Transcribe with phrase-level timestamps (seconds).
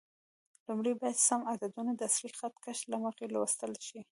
[0.67, 3.99] لومړی باید سم عددونه د اصلي خط کش له مخې لوستل شي.